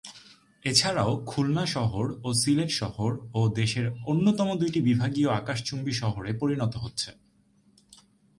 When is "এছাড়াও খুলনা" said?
0.65-1.65